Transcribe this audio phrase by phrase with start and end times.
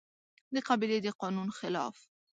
[0.53, 1.95] د قبيلې د قانون خلاف